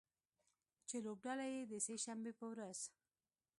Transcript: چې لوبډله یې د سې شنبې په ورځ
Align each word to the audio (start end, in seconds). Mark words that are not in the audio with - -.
چې 0.87 0.97
لوبډله 1.05 1.45
یې 1.53 1.61
د 1.71 1.73
سې 1.85 1.95
شنبې 2.03 2.31
په 2.39 2.45
ورځ 2.51 2.79